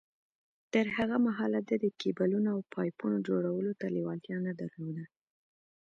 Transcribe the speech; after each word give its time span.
تر 0.73 0.85
هغه 0.97 1.15
مهاله 1.27 1.59
ده 1.67 1.75
د 1.83 1.85
کېبلو 1.99 2.39
او 2.53 2.59
پايپونو 2.73 3.17
جوړولو 3.27 3.71
ته 3.79 3.85
لېوالتيا 3.95 4.37
نه 4.47 4.53
درلوده. 4.59 5.05